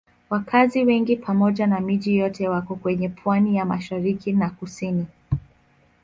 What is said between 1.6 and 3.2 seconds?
na miji yote wako kwenye